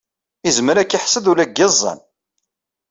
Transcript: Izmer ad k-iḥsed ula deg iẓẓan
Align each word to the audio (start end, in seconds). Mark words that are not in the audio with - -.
Izmer 0.49 0.77
ad 0.77 0.87
k-iḥsed 0.89 1.25
ula 1.31 1.45
deg 1.47 1.57
iẓẓan 1.65 1.99